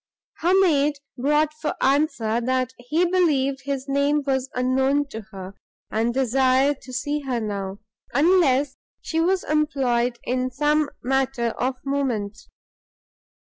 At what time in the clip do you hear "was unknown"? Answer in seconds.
4.25-5.07